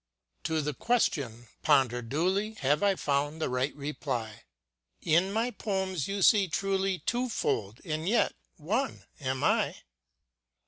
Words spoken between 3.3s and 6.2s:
the right reply: In my poems